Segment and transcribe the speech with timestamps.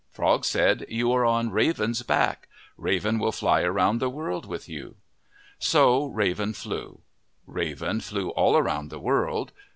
[0.09, 2.47] Frog said, "You are on Raven's back.
[2.75, 4.95] Raven will fly around the world with you."
[5.59, 7.01] So Raven flew.
[7.45, 9.51] Raven flew all around the world.